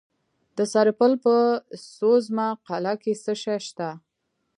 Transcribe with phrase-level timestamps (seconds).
[0.57, 1.35] د سرپل په
[1.97, 3.89] سوزمه قلعه کې څه شی شته؟